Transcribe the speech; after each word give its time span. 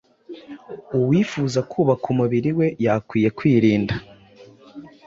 uwifuza 0.97 1.59
kubaka 1.71 2.05
umubiriwe 2.13 2.65
we 2.67 2.67
yakwiye 2.85 3.29
kwirinda 3.37 3.95